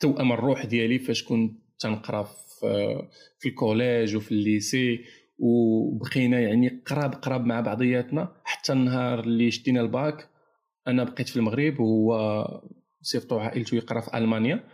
توأم 0.00 0.32
الروح 0.32 0.66
ديالي 0.66 0.98
فاش 0.98 1.24
كنت 1.24 1.52
تنقرا 1.78 2.28
في, 3.40 3.48
ال 3.48 3.56
collège 3.56 4.16
وفي 4.16 4.32
ال 4.32 4.43
lycée 4.43 5.00
وبقينا 5.38 6.40
يعني 6.40 6.82
قراب 6.86 7.14
قراب 7.14 7.46
مع 7.46 7.60
بعضياتنا 7.60 8.32
حتى 8.44 8.72
النهار 8.72 9.20
اللي 9.20 9.50
شدينا 9.50 9.80
الباك. 9.80 10.28
أنا 10.88 11.04
بقيت 11.04 11.28
في 11.28 11.36
المغرب 11.36 11.80
وهو 11.80 12.46
صيفطو 13.02 13.38
عائلته 13.38 13.74
يقرا 13.74 14.00
في 14.00 14.18
ألمانيا. 14.18 14.64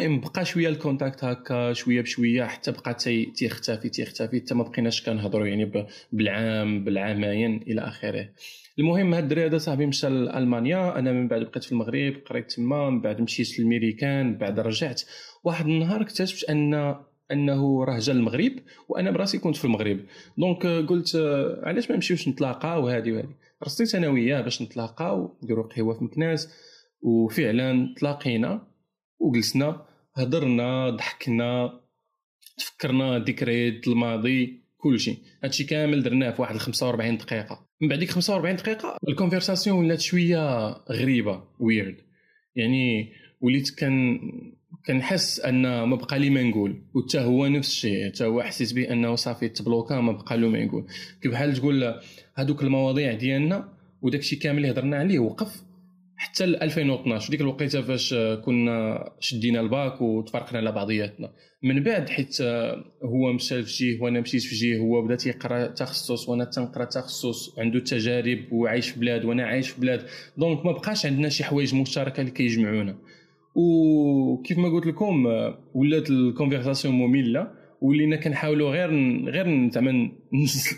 المهم 0.00 0.20
بقى 0.20 0.44
شوية 0.44 0.68
ال 0.68 0.75
contact 0.75 1.24
هكا 1.24 1.72
شوية 1.72 2.00
بشوية 2.00 2.44
حتى 2.44 2.72
بقى 2.72 2.94
تيختفي 3.34 3.88
تيختفي 3.88 4.40
حتى 4.40 4.54
ما 4.54 4.62
بقيناش 4.62 5.06
كنهضروا 5.06 5.46
يعني 5.46 5.72
بالعام 6.12 6.84
بالعامين 6.84 7.62
إلى 7.62 7.80
آخره. 7.80 8.28
المهم 8.78 9.14
هاد 9.14 9.22
الدري 9.22 9.46
هذا 9.46 9.58
صاحبي 9.58 9.86
مشى 9.86 10.08
لألمانيا. 10.08 10.98
أنا 10.98 11.12
من 11.12 11.28
بعد 11.28 11.40
بقيت 11.40 11.64
في 11.64 11.72
المغرب 11.72 12.14
قريت 12.26 12.52
تما 12.52 12.90
من 12.90 13.00
بعد 13.00 13.20
مشيت 13.20 13.58
للميريكان 13.60 14.38
بعد 14.38 14.60
رجعت. 14.60 15.02
واحد 15.44 15.66
النهار 15.66 16.02
اكتشفت 16.02 16.50
أن 16.50 16.94
أنه 17.32 17.84
راه 17.84 17.98
جا 17.98 18.12
المغرب 18.12 18.52
وأنا 18.88 19.10
براسي 19.10 19.38
كنت 19.38 19.56
في 19.56 19.64
المغرب. 19.64 20.00
donc 20.38 20.66
قلت 20.66 21.16
علاش 21.62 21.90
ما 21.90 21.96
نمشيوش 21.96 22.28
نتلاقاو 22.28 22.84
وهذه 22.84 23.12
وهذه 23.12 23.34
رصيت 23.64 23.94
أنا 23.94 24.08
وياه 24.08 24.40
باش 24.40 24.62
نتلاقاو 24.62 25.38
نديرو 25.42 25.62
قهوة 25.62 25.98
في 25.98 26.04
مكناس 26.04 26.48
وفعلا 27.02 27.94
تلاقينا 27.96 28.66
وجلسنا 29.20 29.86
هضرنا 30.14 30.90
ضحكنا 30.90 31.80
تفكرنا 32.58 33.18
ذكريات 33.18 33.88
الماضي 33.88 34.62
كلشي 34.76 35.18
هادشي 35.44 35.64
كامل 35.64 36.02
درناه 36.02 36.30
في 36.30 36.42
واحد 36.42 36.56
45 36.56 37.16
دقيقة. 37.16 37.68
من 37.80 37.88
بعد 37.88 37.98
ديك 37.98 38.10
45 38.10 38.56
دقيقة 38.56 38.96
الكونفرساسيون 39.08 39.78
ولات 39.78 40.00
شوية 40.00 40.68
غريبة 40.90 41.44
ويرد 41.60 41.96
يعني 42.54 43.12
وليت 43.40 43.70
كان 43.70 44.18
كنحس 44.86 45.40
أن 45.40 45.82
ما 45.82 45.96
بقى 45.96 46.18
لي 46.18 46.30
ما 46.30 46.42
نقول. 46.42 46.82
وحتى 46.94 47.20
هو 47.20 47.46
نفس 47.46 47.68
الشيء 47.68 48.06
حتى 48.08 48.24
هو 48.24 48.42
حسيت 48.42 48.74
به 48.74 48.92
أنه 48.92 49.14
صافي 49.14 49.48
تبلوكا 49.48 50.00
ما 50.00 50.12
بقى 50.12 50.38
له 50.38 50.48
ما 50.48 50.58
يقول. 50.58 50.86
بحال 51.24 51.54
تقول 51.54 51.94
هذوك 52.34 52.62
المواضيع 52.62 53.12
ديالنا 53.14 53.68
وداك 54.02 54.20
الشيء 54.20 54.38
كامل 54.38 54.56
اللي 54.58 54.70
هضرنا 54.70 54.96
عليه 54.96 55.18
وقف 55.18 55.62
حتى 56.16 56.46
ل 56.46 56.56
2012 56.56 57.30
ديك 57.30 57.40
الوقيتة 57.40 57.82
فاش 57.82 58.14
كنا 58.44 59.04
شدينا 59.20 59.60
الباك 59.60 60.00
وتفرقنا 60.02 60.58
على 60.58 60.72
بعضياتنا. 60.72 61.32
من 61.62 61.82
بعد 61.82 62.08
حيت 62.08 62.40
هو 63.04 63.32
مشى 63.32 63.62
في 63.62 63.84
جهه 63.84 64.02
وأنا 64.02 64.20
مشيت 64.20 64.42
في 64.42 64.54
جهه 64.56 64.78
هو 64.78 65.02
بدا 65.02 65.16
تيقرا 65.16 65.66
تخصص 65.66 66.28
وأنا 66.28 66.44
تنقرأ 66.44 66.84
تخصص 66.84 67.58
عنده 67.58 67.80
تجارب 67.80 68.38
وعايش 68.52 68.88
في 68.90 69.00
بلاد 69.00 69.24
وأنا 69.24 69.44
عايش 69.46 69.68
في 69.68 69.80
بلاد. 69.80 70.06
donc 70.38 70.66
ما 70.66 70.72
بقاش 70.72 71.06
عندنا 71.06 71.28
شي 71.28 71.44
حوايج 71.44 71.74
مشتركة 71.74 72.20
اللي 72.20 72.30
كيجمعونا. 72.30 72.96
وكيف 73.54 74.58
ما 74.58 74.68
قلت 74.68 74.86
لكم 74.86 75.26
ولات 75.74 76.10
ال 76.10 76.17
conversation 76.17 76.94
مملة 76.94 77.50
ولينا 77.82 78.16
كنحاولوا 78.16 78.70
غير 78.70 78.90
غير 79.28 79.70
زعما 79.70 80.12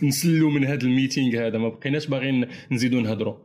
نسلوا 0.03 0.51
من 0.51 0.65
هذا 0.65 0.83
ال 0.83 0.91
meeting 0.91 1.47
هذا 1.47 1.59
ما 1.59 1.69
بقيناش 1.69 2.07
باغيين 2.07 2.47
نزيدوا 2.73 3.01
نهضروا 3.01 3.37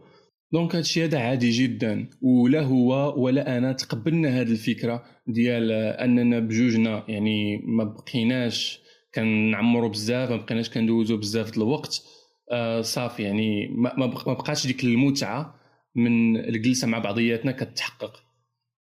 دونك 0.54 0.76
هادشي 0.76 1.06
هذا 1.06 1.20
عادي 1.20 1.50
جدا 1.50 2.10
ولا 2.22 2.62
هو 2.62 3.14
ولا 3.24 3.58
أنا 3.58 3.74
تقبلنا 3.74 4.42
هذه 4.42 4.52
الفكرة 4.52 5.04
ديال 5.28 5.72
أننا 5.72 6.40
بجوجنا 6.40 7.04
يعني 7.08 7.58
ما 7.58 7.84
بقيناش 7.84 8.80
كنعمروا 9.16 9.90
بزاف 9.90 10.30
ما 10.30 10.38
بقيناش 10.38 10.70
كندوزوا 10.70 11.18
بزاف 11.18 11.58
الوقت. 11.58 12.04
آه 12.52 12.82
صافي 12.82 13.24
يعني 13.24 13.68
ما 13.98 14.06
بقاش 14.06 14.68
ديك 14.68 14.84
المتعة 14.84 15.56
من 15.96 16.38
الجلسة 16.38 16.88
مع 16.88 17.00
بعضياتنا 17.00 17.52
كتحقق. 17.52 18.24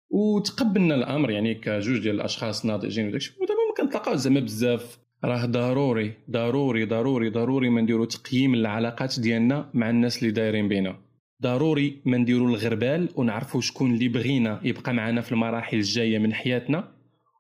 وتقبلنا 0.10 0.95
الأمر 0.95 1.31
يعني 1.31 1.53
كجوج 1.55 2.00
ديال 2.00 2.15
الأشخاص 2.15 2.65
ناضجين 2.65 3.07
وداكشي. 3.07 3.33
ودابا 3.41 3.60
ما 3.69 3.83
كنتلاقاو 3.86 4.15
زعما 4.15 4.39
بزاف. 4.39 5.00
راه 5.24 5.45
ضروري 5.45 6.13
ضروري 6.31 6.86
ضروري 6.86 7.29
ضروري 7.29 7.69
ما 7.69 7.81
نديرو 7.81 8.05
تقييم 8.05 8.53
العلاقات 8.53 9.19
ديالنا 9.19 9.69
مع 9.74 9.89
الناس 9.89 10.24
اللي 10.24 10.31
دايرين 10.31 10.67
بينا. 10.67 10.95
ضروري 11.41 12.01
ما 12.05 12.17
نديرو 12.17 12.48
الغربال 12.48 13.10
ونعرفوا 13.15 13.62
شكون 13.62 13.93
اللي 13.93 14.07
بغينا 14.07 14.60
يبقى 14.63 14.93
معنا 14.93 15.22
في 15.22 15.31
المراحل 15.31 15.77
الجاية 15.77 16.19
من 16.19 16.33
حياتنا 16.33 16.91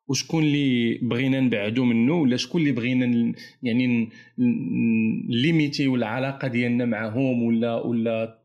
وشكون 0.07 0.43
اللي 0.43 0.97
بغينا 1.01 1.39
نبعدو 1.39 1.85
منه 1.85 2.13
ولا 2.13 2.37
شكون 2.37 2.61
اللي 2.61 2.71
بغينا 2.71 3.33
يعني 3.63 4.09
ليميتيو 5.29 5.95
العلاقة 5.95 6.47
ديالنا 6.47 6.85
معهم 6.85 7.43
ولا 7.43 7.75
ولا 7.75 8.39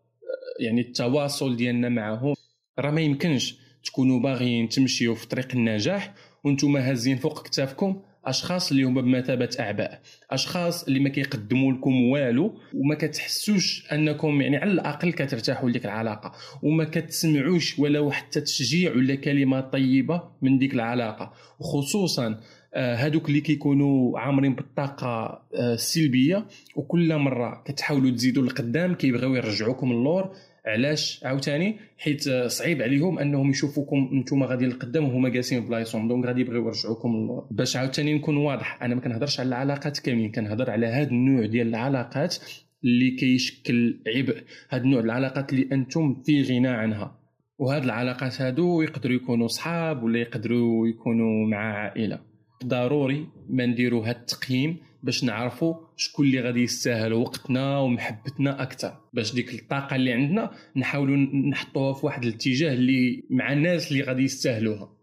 يعني 0.61 0.81
التواصل 0.81 1.57
ديالنا 1.57 1.89
معهم 1.89 2.35
راه 2.79 2.91
ما 2.91 3.01
يمكنش. 3.01 3.59
تكونوا 3.85 4.21
باغيين 4.21 4.69
تمشيو 4.69 5.15
في 5.15 5.29
طريق 5.29 5.49
النجاح 5.55 6.15
وأنتم 6.45 6.77
هازين 6.77 7.17
فوق 7.17 7.47
كتافكم 7.47 8.01
أشخاص 8.25 8.71
اللي 8.71 8.83
هما 8.83 9.01
بمثابة 9.01 9.51
أعباء 9.61 10.01
أشخاص 10.31 10.85
اللي 10.85 11.01
ما 11.01 11.09
كيقدموا 11.09 11.73
لكم 11.73 12.03
والو 12.03 12.61
وما 12.75 12.95
كتحسوش 12.95 13.89
أنكم 13.93 14.41
يعني 14.41 14.57
على 14.57 14.71
الأقل 14.71 15.13
كترتاحوا 15.13 15.71
لديك 15.71 15.85
العلاقة 15.85 16.33
وما 16.63 16.85
كتسمعوش 16.85 17.79
ولا 17.79 18.11
حتى 18.11 18.41
تشجيع 18.41 18.93
ولا 18.93 19.15
كلمة 19.15 19.61
طيبة 19.61 20.23
من 20.43 20.59
ديك 20.59 20.75
العلاقة. 20.75 21.33
وخصوصا 21.61 22.41
آه، 22.75 22.97
هادوك 22.97 23.29
اللي 23.29 23.41
كيكونوا 23.41 24.19
عامرين 24.19 24.55
بالطاقة 24.55 25.43
السلبية 25.55 26.37
آه، 26.37 26.47
وكل 26.77 27.17
مرة 27.17 27.63
كتحاولوا 27.67 28.11
تزيدوا 28.11 28.47
لقدام 28.47 28.95
كيبغيو 28.95 29.35
يرجعوكم 29.35 29.93
اللور. 29.93 30.33
علاش 30.69 31.25
عاوتاني؟ 31.25 31.77
حيت 31.99 32.29
صعيب 32.31 32.83
عليهم 32.83 33.19
انهم 33.19 33.51
يشوفوكم 33.51 34.11
نتوما 34.13 34.47
غادي 34.47 34.67
لقدام 34.67 35.05
وهما 35.05 35.29
جالسين 35.29 35.67
بلايصهم. 35.67 36.09
donc 36.09 36.27
غادي 36.27 36.41
يبغيو 36.41 36.67
يرجعوكم 36.67 37.41
باش 37.51 37.77
عاوتاني 37.77 38.15
نكون 38.15 38.37
واضح. 38.37 38.83
أنا 38.83 38.95
ما 38.95 39.01
كنهضرش 39.01 39.41
على 39.41 39.49
العلاقات 39.49 39.99
كاملين 39.99 40.33
كنهضر 40.33 40.71
على 40.71 40.87
هذا 40.87 41.11
النوع 41.11 41.47
ديال 41.47 41.69
العلاقات 41.69 42.37
اللي 42.85 43.11
كيشكل 43.11 44.01
عبء. 44.17 44.43
هذا 44.69 44.83
النوع 44.83 45.01
العلاقات 45.01 45.53
اللي 45.53 45.69
أنتم 45.73 46.23
في 46.23 46.43
غنى 46.43 46.69
عنها. 46.69 47.19
وهاد 47.59 47.83
العلاقات 47.85 48.41
هادو 48.41 48.83
يقدروا 48.83 49.17
يكونوا 49.17 49.47
صحاب 49.47 50.03
ولا 50.03 50.19
يقدروا 50.19 50.89
يكونوا 50.89 51.49
مع 51.49 51.59
عائلة. 51.59 52.28
ضروري 52.65 53.29
ما 53.49 53.67
نديروا 53.67 54.09
هاد 54.09 54.17
التقييم 54.17 54.77
باش 55.03 55.25
نعرفوا 55.25 55.75
شكون 55.97 56.27
اللي 56.27 56.41
غادي 56.41 56.63
يستاهل 56.63 57.13
وقتنا 57.13 57.79
ومحبتنا 57.79 58.63
أكثر 58.63 58.97
باش 59.13 59.35
ديك 59.35 59.55
الطاقة 59.55 59.97
اللي 59.97 60.13
عندنا 60.13 60.51
نحاولوا 60.77 61.17
نحطوها 61.51 61.93
في 61.93 62.07
واحد 62.07 62.25
الاتجاه 62.25 62.73
اللي 62.75 63.25
مع 63.31 63.53
الناس 63.53 63.93
اللي 63.93 64.03
غادي 64.03 64.23
يستاهلوها. 64.23 64.99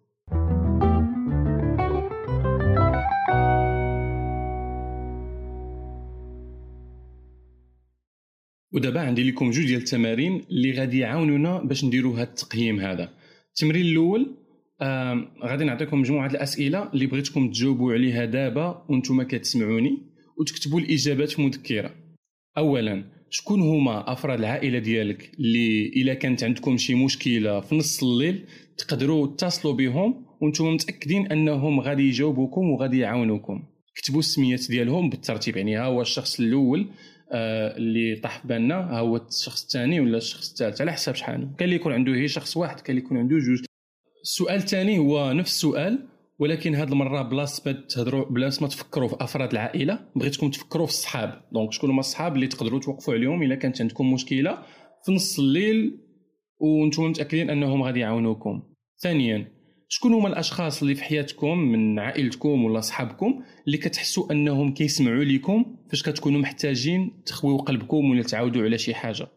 ودابا 8.74 9.00
عندي 9.02 9.32
لكم 9.32 9.52
جوج 9.52 9.66
ديال 9.66 9.80
التمارين 9.80 10.46
اللي 10.50 10.72
غادي 10.72 11.00
يعاونونا 11.00 11.64
باش 11.64 11.86
نديروا 11.86 12.16
هذا 12.16 12.24
التقييم 12.24 12.80
هذا. 12.80 13.14
التمرين 13.50 13.86
الأول 13.86 14.36
غادي 15.44 15.64
نعطيكم 15.64 16.00
مجموعة 16.00 16.28
الأسئلة 16.28 16.92
اللي 16.94 17.06
بغيتكم 17.06 17.50
تجاوبوا 17.50 17.94
عليها 17.94 18.26
دابا 18.26 18.86
وأنتم 18.90 19.24
كتسمعوني 19.24 19.98
وتكتبوا 20.40 20.80
الإجابات 20.80 21.30
في 21.30 21.42
مذكرة. 21.42 21.92
اولا 22.58 23.04
شكون 23.30 23.62
هما 23.62 24.12
أفراد 24.12 24.40
العائلة 24.40 24.80
ديالك 24.80 25.32
اللي 25.40 25.88
إلا 25.88 26.14
كانت 26.14 26.44
عندكم 26.44 26.78
شي 26.78 26.96
مشكلة 26.96 27.60
في 27.60 27.76
نص 27.76 28.04
الليل 28.04 28.46
تقدروا 28.78 29.28
تتصلوا 29.28 29.74
بهم 29.74 30.26
وأنتم 30.42 30.74
متأكدين 30.74 31.32
أنهم 31.32 31.80
غادي 31.80 32.04
يجاوبوكم 32.08 32.70
وغادي 32.70 33.00
يعاونوكم. 33.00 33.64
كتبوا 33.96 34.20
السميات 34.20 34.68
ديالهم 34.70 35.10
بالترتيب 35.10 35.58
يعني 35.58 35.76
ها 35.76 35.86
هو 35.86 36.02
الشخص 36.02 36.40
الأول 36.40 36.88
آه 37.32 37.78
اللي 37.78 38.16
طاح 38.16 38.42
في 38.42 38.48
بالنا 38.48 38.76
ها 38.76 39.00
هو 39.00 39.18
الشخص 39.18 39.64
الثاني 39.64 40.00
ولا 40.00 40.18
الشخص 40.18 40.50
الثالث 40.50 40.82
على 40.82 40.92
حساب 40.94 41.16
شحال. 41.16 41.40
كان 41.58 41.66
اللي 41.66 41.76
يكون 41.76 41.94
عنده 41.94 42.16
هي 42.16 42.28
شخص 42.28 42.58
واحد 42.58 42.80
كان 42.80 42.98
اللي 42.98 43.06
يكون 43.06 43.18
عنده 43.18 43.38
جوج. 43.38 43.66
السؤال 44.26 44.56
الثاني 44.56 44.98
هو 44.98 45.32
نفس 45.34 45.52
السؤال 45.52 46.08
ولكن 46.40 46.76
هذه 46.76 46.90
المرة 46.90 47.22
بلاص 47.22 47.68
ما 47.68 47.74
تهضروا 47.74 48.26
بلاص 48.26 48.62
ما 48.62 48.68
تفكروا 48.68 49.08
في 49.08 49.16
أفراد 49.20 49.52
العائلة 49.52 50.00
بغيتكم 50.16 50.50
تفكروا 50.50 50.86
في 50.86 50.92
الصحاب. 50.92 51.42
دونك 51.52 51.74
شكون 51.74 51.90
هما 51.90 52.00
الصحاب 52.00 52.36
اللي 52.36 52.48
تقدروا 52.48 52.80
توقفوا 52.80 53.14
عليهم 53.14 53.44
إلا 53.44 53.56
كانت 53.56 53.82
عندكم 53.82 54.14
مشكلة 54.14 54.58
في 55.06 55.12
نص 55.12 55.40
الليل 55.40 55.98
وأنتم 56.60 57.04
متأكدين 57.04 57.50
أنهم 57.50 57.84
غادي 57.84 58.00
يعاونوكم. 58.00 58.64
ثانيا 59.02 59.52
شكون 59.90 60.14
هما 60.14 60.28
الأشخاص 60.28 60.82
اللي 60.82 60.96
في 60.96 61.04
حياتكم 61.04 61.58
من 61.58 62.00
عائلتكم 62.00 62.66
ولا 62.66 62.82
صحابكم 62.82 63.44
اللي 63.68 63.78
كتحسوا 63.78 64.32
أنهم 64.32 64.74
كيسمعوا 64.74 65.24
لكم 65.24 65.76
فاش 65.90 66.04
كتكونوا 66.04 66.42
محتاجين 66.42 67.24
تخويو 67.26 67.58
قلبكم 67.58 68.12
ولا 68.12 68.24
تعاودوا 68.24 68.64
على 68.64 68.78
شي 68.78 68.94
حاجة؟ 68.94 69.28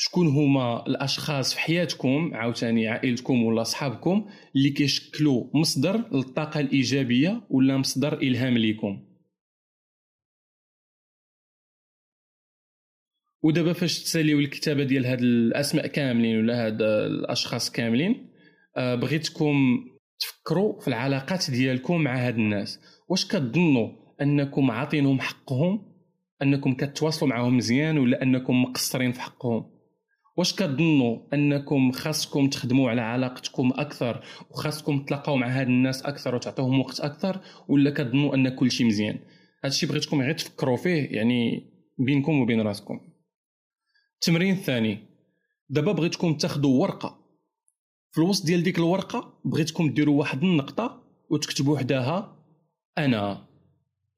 شكون 0.00 0.26
هما 0.26 0.86
الأشخاص 0.86 1.54
في 1.54 1.60
حياتكم 1.60 2.30
عاوتاني 2.34 2.88
عائلتكم 2.88 3.42
ولا 3.42 3.62
صحابكم 3.62 4.30
اللي 4.56 4.70
كيشكلوا 4.70 5.44
مصدر 5.54 5.96
للطاقة 6.12 6.60
الإيجابية 6.60 7.46
ولا 7.50 7.76
مصدر 7.76 8.22
إلهام 8.22 8.58
ليكم؟ 8.58 9.04
ودابا 13.42 13.72
فاش 13.72 14.02
تساليو 14.02 14.38
الكتابة 14.38 14.84
ديال 14.84 15.06
هاد 15.06 15.20
الأسماء 15.20 15.86
كاملين 15.86 16.38
ولا 16.38 16.66
هاد 16.66 16.82
الأشخاص 16.82 17.70
كاملين 17.70 18.30
آه، 18.76 18.94
بغيتكم 18.94 19.84
تفكروا 20.18 20.80
في 20.80 20.88
العلاقات 20.88 21.50
ديالكم 21.50 22.00
مع 22.00 22.26
هاد 22.26 22.34
الناس. 22.34 22.80
واش 23.08 23.26
كتظنوا 23.26 23.90
أنكم 24.20 24.70
عاطينهم 24.70 25.20
حقهم؟ 25.20 25.94
أنكم 26.42 26.74
كتواصلوا 26.74 27.30
معهم 27.30 27.56
مزيان 27.56 27.98
ولا 27.98 28.22
أنكم 28.22 28.62
مقصرين 28.62 29.12
في 29.12 29.20
حقهم؟ 29.20 29.77
واش 30.38 30.54
كتظنوا 30.54 31.18
أنكم 31.34 31.92
خاصكم 31.92 32.48
تخدموا 32.48 32.90
على 32.90 33.00
علاقتكم 33.00 33.72
أكثر 33.74 34.24
وخاصكم 34.50 35.04
تلاقاو 35.04 35.36
مع 35.36 35.46
هاد 35.46 35.66
الناس 35.66 36.02
أكثر 36.02 36.34
وتعطوهم 36.34 36.80
وقت 36.80 37.00
أكثر 37.00 37.40
ولا 37.68 37.90
كتظنوا 37.90 38.34
أن 38.34 38.48
كل 38.48 38.70
شيء 38.70 38.86
مزيان 38.86 39.18
هادشي 39.64 39.86
بغيتكم 39.86 40.20
غير 40.20 40.34
تفكروا 40.34 40.76
فيه 40.76 41.08
يعني 41.10 41.70
بينكم 41.98 42.40
وبين 42.40 42.60
راسكم. 42.60 43.00
التمرين 44.14 44.54
الثاني 44.54 44.98
دابا 45.68 45.92
بغيتكم 45.92 46.34
تاخذوا 46.34 46.82
ورقة. 46.82 47.18
في 48.12 48.18
الوسط 48.18 48.46
ديال 48.46 48.62
ديك 48.62 48.78
الورقة 48.78 49.40
بغيتكم 49.44 49.90
ديروا 49.90 50.18
واحد 50.18 50.42
النقطة 50.42 51.02
وتكتبوا 51.30 51.74
وحدها 51.74 52.36
أنا. 52.98 53.46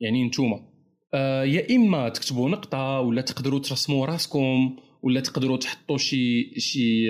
يعني 0.01 0.25
نتوما. 0.25 0.71
آه 1.15 1.45
يا 1.45 1.77
إما 1.77 2.09
تكتبوا 2.09 2.49
نقطة 2.49 3.01
ولا 3.01 3.23
تقدروا 3.23 3.59
ترسموا 3.59 4.07
راسكم 4.07 4.77
ولا 5.03 5.21
تقدروا 5.21 5.57
تحطوا 5.57 5.99
شي 5.99 6.55
شي 6.61 7.07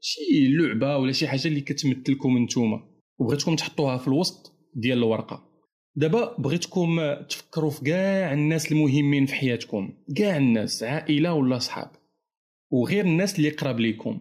شي 0.00 0.48
لعبة 0.48 0.96
ولا 0.96 1.12
شي 1.12 1.28
حاجة 1.28 1.48
اللي 1.48 1.60
كتمثلكم 1.60 2.38
نتوما 2.38 2.82
وبغيتكم 3.18 3.56
تحطوها 3.56 3.98
في 3.98 4.08
الوسط 4.08 4.52
ديال 4.74 4.98
الورقة. 4.98 5.48
دابا 5.96 6.36
بغيتكم 6.38 7.14
تفكروا 7.28 7.70
في 7.70 7.84
كاع 7.84 8.32
الناس 8.32 8.72
المهمين 8.72 9.26
في 9.26 9.34
حياتكم. 9.34 9.92
كاع 10.16 10.36
الناس 10.36 10.82
عائلة 10.82 11.34
ولا 11.34 11.58
صحاب. 11.58 11.90
وغير 12.70 13.04
الناس 13.04 13.38
اللي 13.38 13.50
قراب 13.50 13.80
ليكم. 13.80 14.20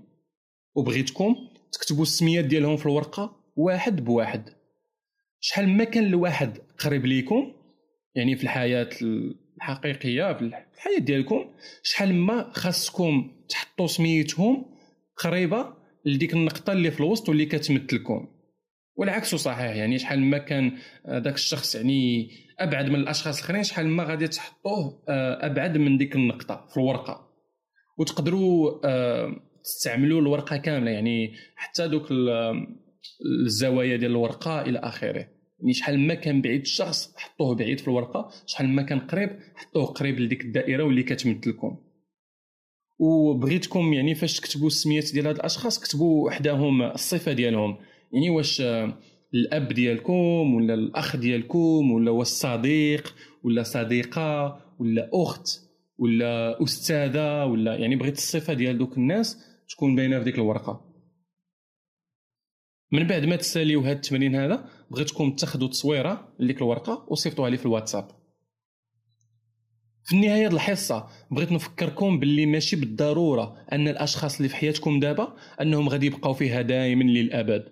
وبغيتكم 0.76 1.36
تكتبوا 1.72 2.04
السميات 2.04 2.46
ديالهم 2.46 2.78
في 2.78 2.86
الورقة 2.86 3.36
واحد 3.56 4.06
بواحد. 4.06 4.50
شحال 5.40 5.70
ما 5.70 5.84
كان 5.84 6.04
الواحد 6.04 6.58
قريب 6.80 7.06
ليكم 7.06 7.54
يعني 8.16 8.36
في 8.36 8.44
الحياة 8.44 8.90
الحقيقيه 9.62 10.34
في 10.34 10.42
الحياة 10.42 11.00
ديالكم. 11.00 11.46
شحال 11.84 12.14
ما 12.14 12.52
خاصكم 12.54 13.32
تحطوا 13.50 13.88
سميتهم 13.88 14.66
قريبة 15.18 15.74
لديك 16.06 16.34
النقطة 16.34 16.74
اللي 16.74 16.92
في 16.92 17.00
الوسط 17.00 17.30
واللي 17.30 17.46
كتمثلكم. 17.46 18.28
والعكس 18.96 19.36
صحيح 19.36 19.76
يعني 19.76 20.00
شحال 20.00 20.20
ما 20.20 20.38
كان 20.38 20.78
ذاك 21.10 21.34
الشخص 21.34 21.76
يعني 21.76 22.30
أبعد 22.60 22.90
من 22.90 22.96
الأشخاص 22.96 23.38
الآخرين 23.38 23.64
شحال 23.64 23.88
ما 23.88 24.04
غادي 24.04 24.28
تحطوه 24.28 25.04
آه، 25.10 25.46
أبعد 25.46 25.78
من 25.78 25.98
ديك 25.98 26.16
النقطة 26.16 26.66
في 26.70 26.78
الورقة. 26.78 27.32
وتقدروا 27.98 28.80
آه، 28.86 29.36
تستعملوا 29.64 30.22
الورقة 30.22 30.58
كاملة 30.58 30.92
يعني 30.92 31.34
حتى 31.56 31.88
دوك 31.88 32.08
الزوايا 33.46 33.98
ديال 33.98 34.12
الورقة 34.12 34.62
إلى 34.62 34.80
آخره. 34.80 35.28
يعني 35.62 35.74
شحال 35.74 36.00
ما 36.00 36.14
كان 36.14 36.42
بعيد 36.42 36.62
الشخص 36.62 37.14
حطوه 37.16 37.56
بعيد 37.56 37.80
في 37.80 37.88
الورقة 37.88 38.30
شحال 38.46 38.70
ما 38.70 38.82
كان 38.82 39.00
قريب 39.00 39.30
حطوه 39.56 39.86
قريب 39.86 40.20
لديك 40.20 40.42
الدائرة 40.42 40.84
واللي 40.84 41.04
كتمثلكم 41.04 41.78
وبغيتكم 43.00 43.94
يعني 43.94 44.16
فاش 44.16 44.40
تكتبوا 44.40 44.68
السميات 44.68 45.14
ديال 45.14 45.28
هاد 45.28 45.36
الأشخاص 45.36 45.80
كتبوا 45.80 46.26
وحداهم 46.26 46.82
الصفة 46.82 47.34
ديالهم. 47.34 47.78
يعني 48.14 48.30
واش 48.30 48.62
الأب 49.34 49.68
ديالكم 49.68 50.54
ولا 50.56 50.74
الأخ 50.74 51.16
ديالكم 51.16 51.92
ولا 51.92 52.12
هو 52.12 52.22
الصديق 52.22 53.16
ولا 53.44 53.64
صديقة 53.64 54.60
ولا 54.80 55.10
أخت 55.14 55.48
ولا 55.98 56.64
أستاذة 56.64 57.46
ولا 57.46 57.76
يعني 57.76 57.96
بغيت 57.96 58.18
الصفة 58.18 58.54
ديال 58.54 58.78
دوك 58.78 58.98
الناس 58.98 59.38
تكون 59.70 59.96
باينة 59.96 60.20
في 60.20 60.26
ديك 60.26 60.36
الورقة. 60.36 60.91
من 62.92 63.08
بعد 63.08 63.26
ما 63.26 63.36
تساليو 63.36 63.82
هذا 63.82 63.92
التمرين 63.92 64.36
هذا 64.36 64.66
بغيتكم 64.92 65.32
تاخذوا 65.32 65.68
تصويره 65.68 66.28
لديك 66.40 66.58
الورقة 66.58 67.06
وصيفطوها 67.08 67.50
لي 67.50 67.58
في 67.58 67.66
الواتساب. 67.66 68.08
في 70.04 70.16
النهاية 70.16 70.40
ديال 70.40 70.54
الحصة 70.54 71.08
بغيت 71.32 71.52
نفكركم 71.52 72.20
باللي 72.20 72.46
ماشي 72.46 72.76
بالضرورة 72.76 73.58
أن 73.72 73.88
الأشخاص 73.88 74.36
اللي 74.36 74.50
في 74.50 74.56
حياتكم 74.56 75.00
دابا 75.00 75.36
أنهم 75.62 75.90
غادي 75.90 76.06
يبقاو 76.06 76.34
فيها 76.34 76.62
دائما 76.62 77.04
للأبد. 77.04 77.66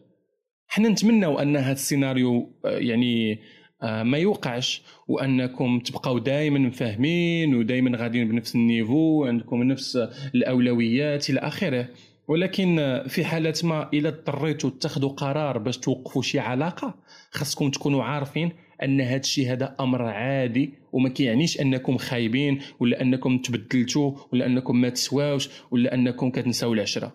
حنا 0.67 0.89
نتمنوا 0.89 1.41
أن 1.41 1.57
هذا 1.57 1.71
السيناريو 1.71 2.53
آه، 2.65 2.77
يعني 2.77 3.39
آه، 3.81 4.03
ما 4.03 4.17
يوقعش 4.17 4.81
وأنكم 5.07 5.79
تبقاو 5.79 6.17
دائما 6.17 6.59
مفاهمين 6.59 7.55
ودائما 7.55 7.97
غاديين 7.97 8.27
بنفس 8.27 8.55
النيفو 8.55 9.25
عندكم 9.25 9.63
نفس 9.63 9.95
الأولويات 10.35 11.29
إلى 11.29 11.39
آخره. 11.39 11.87
ولكن 12.29 13.01
في 13.07 13.25
حالة 13.25 13.53
ما 13.63 13.89
إذا 13.93 14.07
اضطريتوا 14.07 14.69
تاخذوا 14.81 15.09
قرار 15.09 15.57
باش 15.57 15.77
توقفوا 15.77 16.21
شي 16.21 16.39
علاقة 16.39 16.95
خاصكم 17.31 17.69
تكونوا 17.69 18.03
عارفين 18.03 18.51
أن 18.83 19.01
هذا 19.01 19.19
الشيء 19.19 19.51
هذا 19.51 19.75
أمر 19.79 20.01
عادي 20.01 20.73
وما 20.91 21.09
كيعنيش 21.09 21.61
أنكم 21.61 21.97
خايبين 21.97 22.59
ولا 22.79 23.01
أنكم 23.01 23.37
تبدلتوا 23.37 24.11
ولا 24.33 24.45
أنكم 24.45 24.81
ما 24.81 24.89
تسواوش 24.89 25.49
ولا 25.71 25.93
أنكم 25.93 26.31
كتنساو 26.31 26.73
العشرة. 26.73 27.13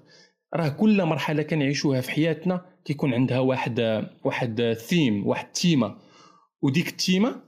راه 0.54 0.68
كل 0.68 1.04
مرحلة 1.04 1.42
كنعيشوها 1.42 2.00
في 2.00 2.10
حياتنا 2.10 2.66
كيكون 2.84 3.14
عندها 3.14 3.38
واحد 3.38 4.06
واحد 4.24 4.72
ثيم 4.72 5.26
واحد 5.26 5.46
تيمة. 5.46 5.96
وديك 6.62 6.88
التيمة 6.88 7.40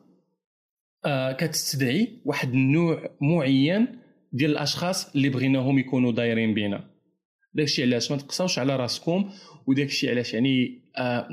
آه 1.04 1.32
كتستدعي 1.32 2.22
واحد 2.24 2.52
النوع 2.52 3.10
معين 3.20 3.86
ديال 4.32 4.50
الأشخاص 4.50 5.14
اللي 5.14 5.28
بغيناهم 5.28 5.78
يكونوا 5.78 6.12
دايرين 6.12 6.54
بينا. 6.54 6.95
داكشي 7.56 7.82
علاش 7.82 8.10
ما 8.10 8.16
تقصاوش 8.16 8.58
على 8.58 8.76
راسكم 8.76 9.30
وداكشي 9.66 10.10
علاش 10.10 10.34
يعني 10.34 10.82
آه 10.98 11.28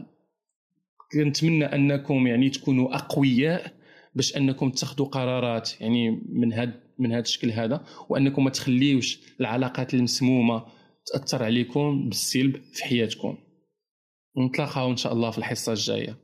كنتمنى 1.12 1.66
أنكم 1.66 2.28
يعني 2.28 2.50
تكونوا 2.50 2.96
أقوياء 2.96 3.74
باش 4.16 4.38
أنكم 4.38 4.70
تاخذوا 4.70 5.08
قرارات 5.08 5.82
يعني 5.82 6.10
من 6.30 6.54
هاد 6.54 6.84
من 7.00 7.12
هذا 7.12 7.22
الشكل 7.22 7.52
هذا 7.52 7.86
وأنكم 8.10 8.44
ما 8.44 8.50
تخليوش 8.50 9.20
العلاقات 9.40 9.94
المسمومة 9.94 10.66
تأثر 11.06 11.44
عليكم 11.44 12.10
بالسلب 12.10 12.62
في 12.74 12.84
حياتكم. 12.84 13.38
نتلاقاو 14.38 14.92
إن 14.92 14.98
شاء 14.98 15.14
الله 15.14 15.32
في 15.32 15.38
الحصة 15.38 15.72
الجاية. 15.72 16.18